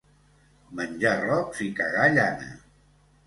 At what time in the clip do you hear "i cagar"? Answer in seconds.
1.67-2.09